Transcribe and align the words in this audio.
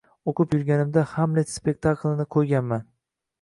O‘qib 0.31 0.53
yurganimda 0.55 1.03
hamlet 1.11 1.51
spektaklini 1.57 2.27
qo‘yganman. 2.39 2.89